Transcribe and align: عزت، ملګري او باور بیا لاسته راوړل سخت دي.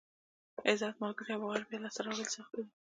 عزت، 0.67 0.95
ملګري 1.03 1.31
او 1.33 1.39
باور 1.41 1.61
بیا 1.69 1.79
لاسته 1.83 2.01
راوړل 2.05 2.29
سخت 2.35 2.51
دي. 2.57 2.63